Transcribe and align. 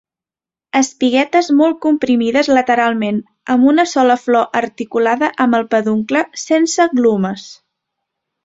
Espiguetes 0.77 1.49
molt 1.59 1.77
comprimides 1.83 2.49
lateralment, 2.59 3.19
amb 3.57 3.69
una 3.73 3.87
sola 3.93 4.17
flor 4.25 4.59
articulada 4.65 5.31
amb 5.47 5.59
el 5.61 5.69
peduncle, 5.75 6.25
sense 6.49 6.93
glumes. 6.99 7.47